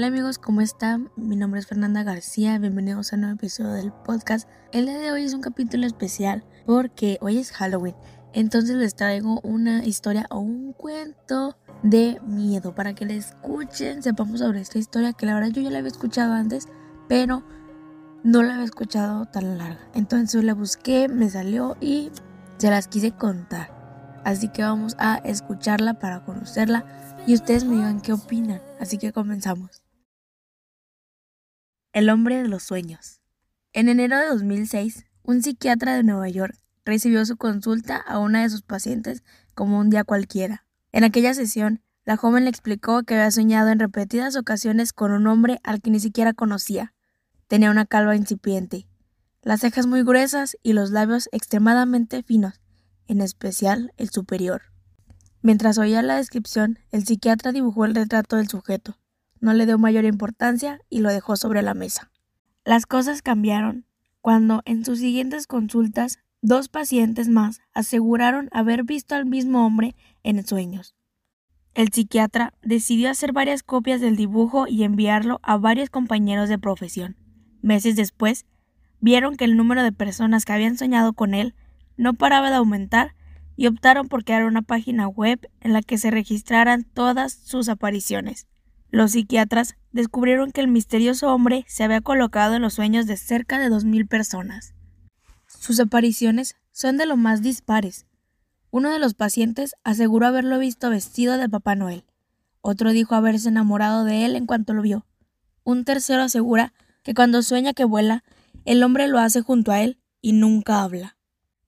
[0.00, 1.10] Hola amigos, ¿cómo están?
[1.14, 4.48] Mi nombre es Fernanda García, bienvenidos a un nuevo episodio del podcast.
[4.72, 7.94] El día de hoy es un capítulo especial porque hoy es Halloween,
[8.32, 14.40] entonces les traigo una historia o un cuento de miedo para que le escuchen, sepamos
[14.40, 16.66] sobre esta historia que la verdad yo ya la había escuchado antes,
[17.06, 17.42] pero
[18.24, 19.86] no la había escuchado tan larga.
[19.92, 22.10] Entonces la busqué, me salió y
[22.56, 23.78] se las quise contar.
[24.24, 26.86] Así que vamos a escucharla para conocerla
[27.26, 28.62] y ustedes me digan qué opinan.
[28.80, 29.79] Así que comenzamos.
[31.92, 33.20] El hombre de los sueños.
[33.72, 36.54] En enero de 2006, un psiquiatra de Nueva York
[36.84, 39.24] recibió su consulta a una de sus pacientes
[39.56, 40.64] como un día cualquiera.
[40.92, 45.26] En aquella sesión, la joven le explicó que había soñado en repetidas ocasiones con un
[45.26, 46.94] hombre al que ni siquiera conocía.
[47.48, 48.86] Tenía una calva incipiente,
[49.42, 52.60] las cejas muy gruesas y los labios extremadamente finos,
[53.08, 54.62] en especial el superior.
[55.42, 58.96] Mientras oía la descripción, el psiquiatra dibujó el retrato del sujeto,
[59.40, 62.10] no le dio mayor importancia y lo dejó sobre la mesa.
[62.64, 63.86] Las cosas cambiaron
[64.20, 70.46] cuando en sus siguientes consultas dos pacientes más aseguraron haber visto al mismo hombre en
[70.46, 70.94] sueños.
[71.74, 77.16] El psiquiatra decidió hacer varias copias del dibujo y enviarlo a varios compañeros de profesión.
[77.62, 78.46] Meses después,
[79.00, 81.54] vieron que el número de personas que habían soñado con él
[81.96, 83.14] no paraba de aumentar
[83.56, 88.46] y optaron por crear una página web en la que se registraran todas sus apariciones.
[88.90, 93.58] Los psiquiatras descubrieron que el misterioso hombre se había colocado en los sueños de cerca
[93.58, 94.74] de 2.000 personas.
[95.46, 98.06] Sus apariciones son de lo más dispares.
[98.70, 102.04] Uno de los pacientes aseguró haberlo visto vestido de Papá Noel.
[102.62, 105.06] Otro dijo haberse enamorado de él en cuanto lo vio.
[105.64, 108.24] Un tercero asegura que cuando sueña que vuela,
[108.64, 111.16] el hombre lo hace junto a él y nunca habla.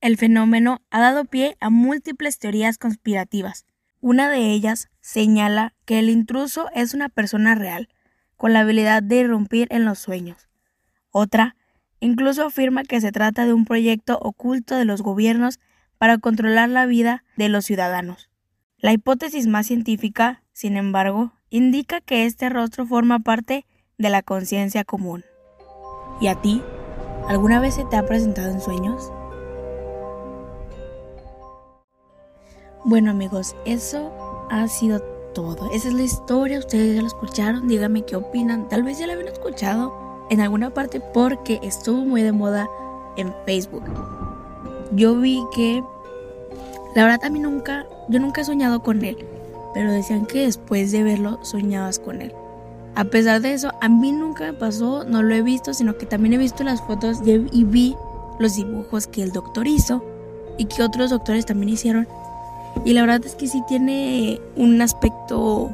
[0.00, 3.64] El fenómeno ha dado pie a múltiples teorías conspirativas.
[4.02, 7.88] Una de ellas señala que el intruso es una persona real,
[8.36, 10.48] con la habilidad de irrumpir en los sueños.
[11.12, 11.54] Otra
[12.00, 15.60] incluso afirma que se trata de un proyecto oculto de los gobiernos
[15.98, 18.28] para controlar la vida de los ciudadanos.
[18.76, 23.66] La hipótesis más científica, sin embargo, indica que este rostro forma parte
[23.98, 25.22] de la conciencia común.
[26.20, 26.60] ¿Y a ti?
[27.28, 29.12] ¿Alguna vez se te ha presentado en sueños?
[32.84, 34.10] Bueno amigos, eso
[34.50, 35.00] ha sido
[35.34, 35.70] todo.
[35.72, 38.68] Esa es la historia, ustedes ya la escucharon, díganme qué opinan.
[38.68, 39.94] Tal vez ya la habían escuchado
[40.30, 42.68] en alguna parte porque estuvo muy de moda
[43.16, 43.84] en Facebook.
[44.96, 45.84] Yo vi que,
[46.96, 49.16] la verdad a mí nunca, yo nunca he soñado con él,
[49.74, 52.34] pero decían que después de verlo soñabas con él.
[52.96, 56.06] A pesar de eso, a mí nunca me pasó, no lo he visto, sino que
[56.06, 57.96] también he visto las fotos y vi
[58.40, 60.04] los dibujos que el doctor hizo
[60.58, 62.08] y que otros doctores también hicieron
[62.84, 65.70] y la verdad es que sí tiene un aspecto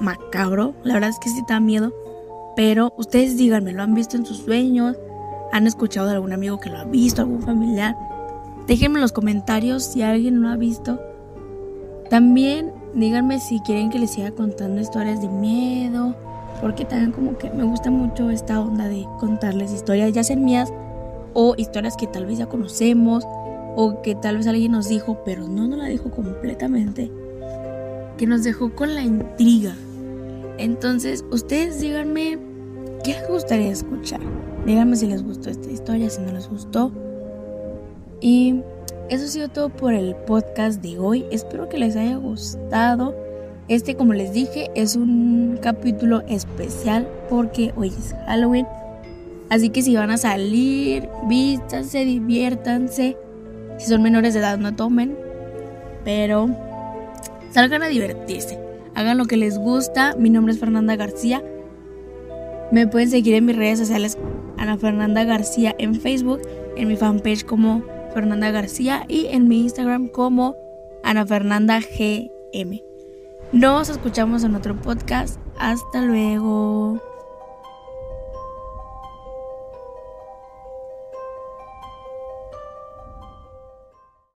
[0.00, 0.74] macabro.
[0.82, 1.92] La verdad es que sí da miedo.
[2.56, 4.96] Pero ustedes díganme, ¿lo han visto en sus sueños?
[5.52, 7.96] ¿Han escuchado de algún amigo que lo ha visto, algún familiar?
[8.66, 11.00] Déjenme en los comentarios si alguien lo ha visto.
[12.10, 16.14] También díganme si quieren que les siga contando historias de miedo.
[16.60, 20.72] Porque también como que me gusta mucho esta onda de contarles historias, ya sean mías
[21.34, 23.26] o historias que tal vez ya conocemos
[23.76, 27.10] o que tal vez alguien nos dijo, pero no nos la dijo completamente,
[28.16, 29.74] que nos dejó con la intriga.
[30.58, 32.38] Entonces, ustedes díganme
[33.02, 34.20] qué les gustaría escuchar.
[34.66, 36.92] Díganme si les gustó esta historia, si no les gustó.
[38.20, 38.62] Y
[39.10, 41.26] eso ha sido todo por el podcast de hoy.
[41.30, 43.14] Espero que les haya gustado.
[43.68, 48.66] Este, como les dije, es un capítulo especial porque hoy es Halloween.
[49.50, 53.16] Así que si van a salir, vístanse, diviértanse.
[53.78, 55.16] Si son menores de edad, no tomen.
[56.04, 56.48] Pero
[57.50, 58.58] salgan a divertirse.
[58.94, 60.14] Hagan lo que les gusta.
[60.18, 61.42] Mi nombre es Fernanda García.
[62.70, 64.18] Me pueden seguir en mis redes sociales
[64.58, 66.40] Ana Fernanda García en Facebook,
[66.76, 67.82] en mi fanpage como
[68.12, 70.54] Fernanda García y en mi Instagram como
[71.02, 72.82] Ana Fernanda GM.
[73.52, 75.38] Nos escuchamos en otro podcast.
[75.58, 77.13] Hasta luego.